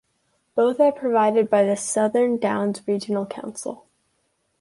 Both 0.55 0.79
are 0.79 0.91
provided 0.91 1.47
by 1.47 1.63
the 1.63 1.75
Southern 1.77 2.37
Downs 2.37 2.81
Regional 2.87 3.27
Council. 3.27 3.85